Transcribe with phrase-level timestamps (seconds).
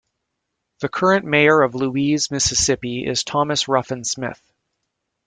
[0.79, 4.41] The current Mayor of Louise, Mississippi, is Thomas Ruffin Smith.